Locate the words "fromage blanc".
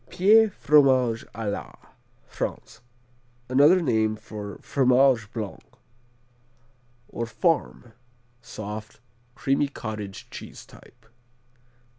4.63-5.59